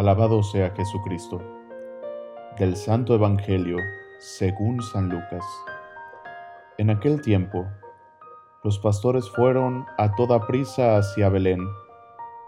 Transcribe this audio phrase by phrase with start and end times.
[0.00, 1.42] Alabado sea Jesucristo.
[2.58, 3.76] Del Santo Evangelio
[4.18, 5.44] según San Lucas.
[6.78, 7.66] En aquel tiempo,
[8.64, 11.60] los pastores fueron a toda prisa hacia Belén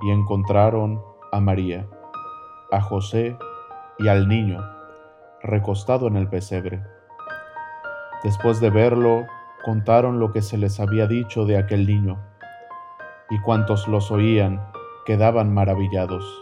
[0.01, 1.87] y encontraron a María,
[2.71, 3.37] a José
[3.99, 4.59] y al niño
[5.43, 6.83] recostado en el pesebre.
[8.25, 9.27] Después de verlo,
[9.63, 12.19] contaron lo que se les había dicho de aquel niño,
[13.29, 14.67] y cuantos los oían
[15.05, 16.42] quedaban maravillados.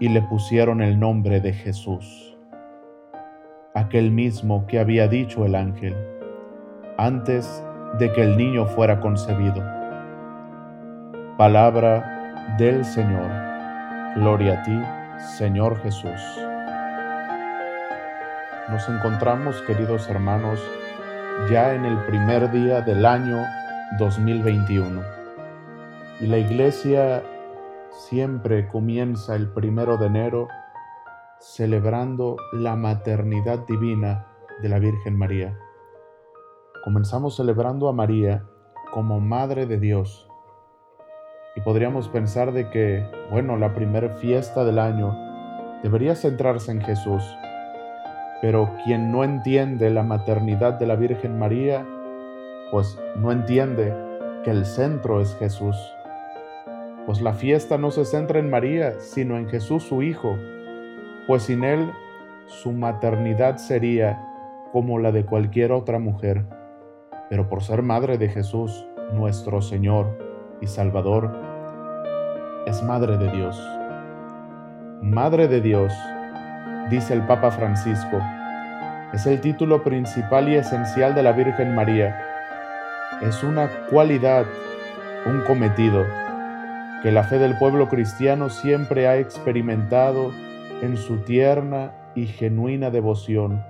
[0.00, 2.36] y le pusieron el nombre de Jesús,
[3.74, 5.94] aquel mismo que había dicho el ángel,
[6.98, 7.64] antes
[7.98, 9.62] de que el niño fuera concebido.
[11.36, 13.30] Palabra del Señor.
[14.16, 14.80] Gloria a ti,
[15.36, 16.20] Señor Jesús.
[18.68, 20.60] Nos encontramos, queridos hermanos,
[21.50, 23.44] ya en el primer día del año
[23.98, 25.02] 2021.
[26.20, 27.22] Y la iglesia
[27.94, 30.48] siempre comienza el primero de enero
[31.38, 34.26] celebrando la maternidad divina
[34.62, 35.58] de la Virgen María.
[36.84, 38.44] Comenzamos celebrando a María
[38.92, 40.28] como Madre de Dios.
[41.56, 45.14] Y podríamos pensar de que, bueno, la primera fiesta del año
[45.82, 47.24] debería centrarse en Jesús
[48.44, 51.86] pero quien no entiende la maternidad de la Virgen María,
[52.70, 53.96] pues no entiende
[54.44, 55.74] que el centro es Jesús.
[57.06, 60.36] Pues la fiesta no se centra en María, sino en Jesús su Hijo,
[61.26, 61.90] pues sin Él
[62.46, 64.22] su maternidad sería
[64.72, 66.44] como la de cualquier otra mujer.
[67.28, 70.18] Pero por ser madre de Jesús, nuestro Señor
[70.60, 71.30] y Salvador,
[72.66, 73.62] es madre de Dios.
[75.02, 75.92] Madre de Dios
[76.90, 78.18] dice el Papa Francisco,
[79.12, 82.18] es el título principal y esencial de la Virgen María.
[83.22, 84.44] Es una cualidad,
[85.26, 86.04] un cometido,
[87.04, 90.30] que la fe del pueblo cristiano siempre ha experimentado
[90.80, 93.62] en su tierna y genuina devoción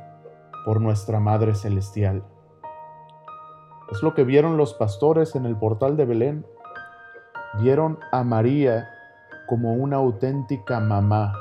[0.65, 2.23] por nuestra Madre Celestial.
[3.91, 6.47] Es lo que vieron los pastores en el portal de Belén.
[7.61, 8.89] Vieron a María
[9.49, 11.35] como una auténtica mamá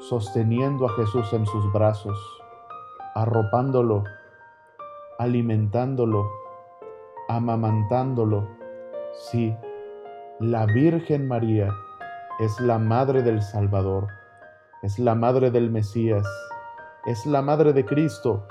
[0.00, 2.18] sosteniendo a Jesús en sus brazos,
[3.14, 4.02] arropándolo,
[5.20, 6.28] alimentándolo,
[7.28, 8.48] amamantándolo.
[9.12, 9.56] Sí,
[10.40, 11.74] la Virgen María
[12.38, 14.06] es la madre del Salvador,
[14.82, 16.24] es la madre del Mesías,
[17.06, 18.46] es la madre de Cristo,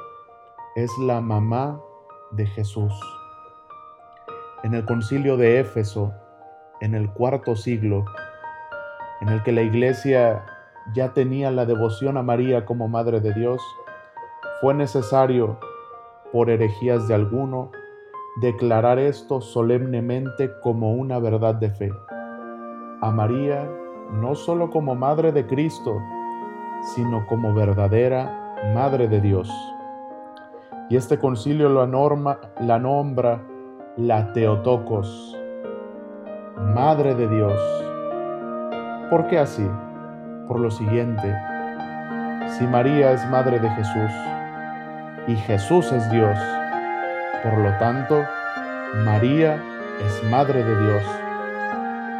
[0.75, 1.79] es la mamá
[2.31, 2.91] de Jesús.
[4.63, 6.13] En el concilio de Éfeso,
[6.81, 8.03] en el cuarto siglo,
[9.21, 10.43] en el que la iglesia
[10.93, 13.61] ya tenía la devoción a María como Madre de Dios,
[14.59, 15.57] fue necesario,
[16.33, 17.71] por herejías de alguno,
[18.41, 21.91] declarar esto solemnemente como una verdad de fe.
[23.01, 23.69] A María
[24.13, 25.97] no solo como Madre de Cristo,
[26.95, 29.51] sino como verdadera Madre de Dios.
[30.89, 33.43] Y este concilio la, norma, la nombra
[33.97, 35.37] la Teotocos,
[36.57, 37.59] Madre de Dios.
[39.09, 39.67] ¿Por qué así?
[40.47, 41.35] por lo siguiente,
[42.57, 44.11] si María es madre de Jesús
[45.27, 46.37] y Jesús es Dios,
[47.43, 48.25] por lo tanto,
[49.05, 49.61] María
[50.05, 51.03] es madre de Dios,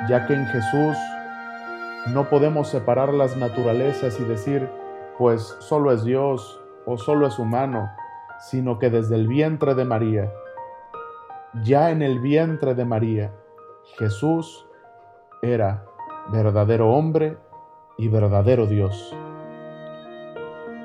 [0.10, 0.98] ya que en Jesús
[2.14, 4.70] no podemos separar las naturalezas y decir,
[5.18, 7.90] pues solo es Dios o solo es humano,
[8.40, 10.32] sino que desde el vientre de María,
[11.64, 13.32] ya en el vientre de María,
[13.98, 14.68] Jesús
[15.42, 15.86] era
[16.32, 17.38] verdadero hombre
[17.98, 19.16] y verdadero Dios.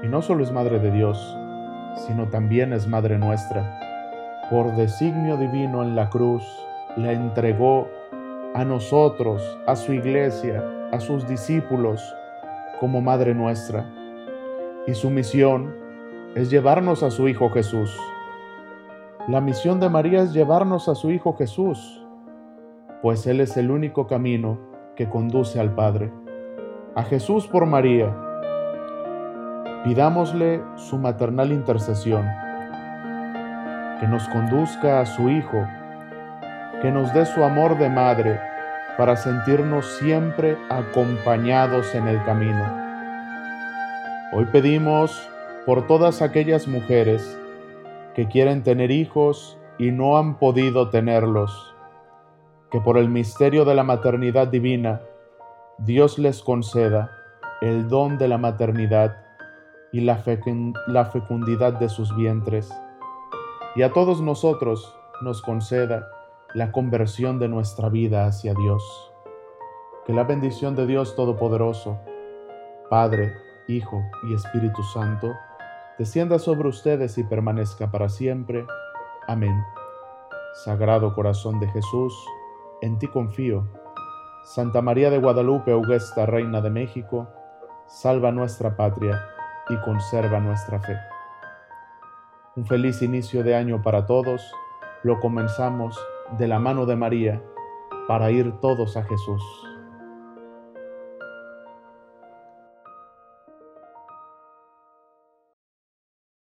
[0.03, 1.37] Y no solo es Madre de Dios,
[2.07, 3.82] sino también es Madre nuestra.
[4.53, 6.45] Por designio divino en la cruz,
[6.99, 7.89] la entregó
[8.55, 10.63] a nosotros, a su iglesia,
[10.93, 12.03] a sus discípulos,
[12.79, 13.91] como Madre nuestra.
[14.87, 15.75] Y su misión
[16.35, 17.99] es llevarnos a su Hijo Jesús.
[19.27, 22.05] La misión de María es llevarnos a su Hijo Jesús,
[23.01, 24.59] pues Él es el único camino
[24.97, 26.13] que conduce al Padre
[26.95, 28.15] a Jesús por María.
[29.83, 32.27] Pidámosle su maternal intercesión,
[34.03, 35.65] que nos conduzca a su Hijo,
[36.83, 38.41] que nos dé su amor de madre
[38.99, 42.67] para sentirnos siempre acompañados en el camino.
[44.33, 45.31] Hoy pedimos
[45.67, 47.39] por todas aquellas mujeres
[48.17, 51.73] que quieren tener hijos y no han podido tenerlos,
[52.73, 55.01] que por el misterio de la maternidad divina
[55.79, 57.13] Dios les conceda
[57.61, 59.17] el don de la maternidad
[59.93, 62.69] y la, fecundidad de sus vientres,
[63.75, 66.09] y a todos nosotros nos conceda
[66.55, 69.13] la conversión de nuestra vida hacia Dios.
[70.05, 71.99] Que la bendición de Dios Todopoderoso,
[72.91, 73.33] Padre,
[73.69, 75.33] Hijo y Espíritu Santo,
[75.99, 78.67] descienda sobre ustedes y permanezca para siempre.
[79.27, 79.63] Amén.
[80.65, 82.15] Sagrado Corazón de Jesús,
[82.83, 83.67] en ti confío.
[84.45, 87.29] Santa María de Guadalupe, Augusta, Reina de México,
[87.87, 89.25] salva nuestra patria
[89.71, 91.12] y conserva nuestra fe.
[92.55, 94.43] Un feliz inicio de año para todos.
[95.03, 95.99] Lo comenzamos
[96.39, 97.43] de la mano de María
[98.07, 99.43] para ir todos a Jesús.